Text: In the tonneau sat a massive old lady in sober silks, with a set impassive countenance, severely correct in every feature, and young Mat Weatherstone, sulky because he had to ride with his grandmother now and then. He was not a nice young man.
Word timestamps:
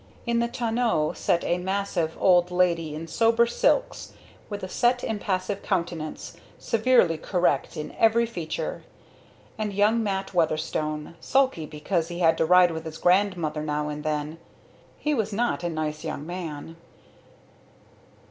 In 0.25 0.39
the 0.39 0.47
tonneau 0.47 1.13
sat 1.13 1.43
a 1.43 1.59
massive 1.59 2.17
old 2.19 2.49
lady 2.49 2.95
in 2.95 3.05
sober 3.07 3.45
silks, 3.45 4.13
with 4.49 4.63
a 4.63 4.67
set 4.67 5.03
impassive 5.03 5.61
countenance, 5.61 6.35
severely 6.57 7.19
correct 7.19 7.77
in 7.77 7.91
every 7.99 8.25
feature, 8.25 8.83
and 9.59 9.71
young 9.73 10.01
Mat 10.01 10.33
Weatherstone, 10.33 11.13
sulky 11.19 11.67
because 11.67 12.07
he 12.07 12.17
had 12.17 12.35
to 12.39 12.45
ride 12.47 12.71
with 12.71 12.85
his 12.85 12.97
grandmother 12.97 13.61
now 13.61 13.89
and 13.89 14.03
then. 14.03 14.39
He 14.97 15.13
was 15.13 15.31
not 15.31 15.63
a 15.63 15.69
nice 15.69 16.03
young 16.03 16.25
man. 16.25 16.77